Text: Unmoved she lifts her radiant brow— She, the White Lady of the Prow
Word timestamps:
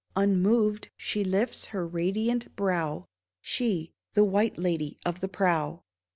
Unmoved 0.15 0.89
she 0.97 1.23
lifts 1.23 1.65
her 1.65 1.85
radiant 1.85 2.55
brow— 2.55 3.05
She, 3.39 3.91
the 4.13 4.25
White 4.25 4.57
Lady 4.57 4.97
of 5.05 5.19
the 5.19 5.29
Prow 5.29 5.83